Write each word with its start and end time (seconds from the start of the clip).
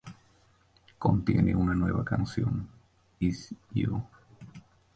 Contiene 0.97 1.53
una 1.55 1.75
nueva 1.75 2.03
canción, 2.03 2.67
"Iz 3.19 3.51
U". 3.87 4.01